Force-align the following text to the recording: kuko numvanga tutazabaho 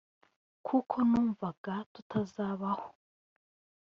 kuko 0.65 0.95
numvanga 1.09 1.73
tutazabaho 1.93 2.87